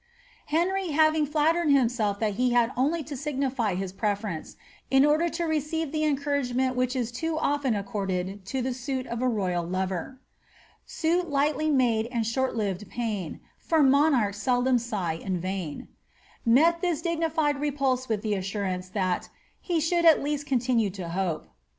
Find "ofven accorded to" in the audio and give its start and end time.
7.35-8.63